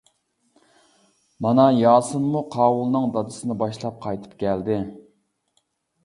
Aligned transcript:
مانا 1.45 1.65
ياسىنمۇ 1.79 2.41
قاۋۇلنىڭ 2.55 3.05
دادىسىنى 3.17 3.57
باشلاپ 3.59 3.99
قايتىپ 4.05 4.33
كەلدى. 4.45 4.79